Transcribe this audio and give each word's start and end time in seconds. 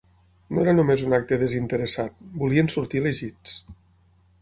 No 0.57 0.63
era 0.63 0.73
només 0.77 1.03
un 1.09 1.13
acte 1.17 1.39
desinteressat, 1.43 2.17
volien 2.45 2.75
sortir 2.79 3.07
elegits. 3.07 3.59